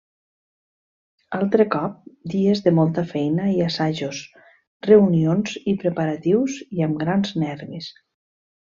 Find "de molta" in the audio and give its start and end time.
2.69-3.05